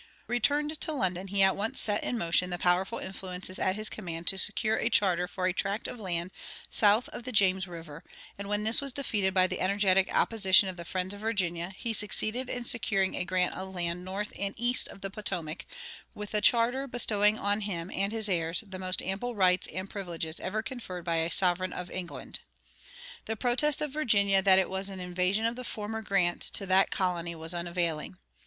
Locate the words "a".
4.77-4.89, 5.45-5.53, 13.15-13.23, 16.33-16.41, 21.17-21.29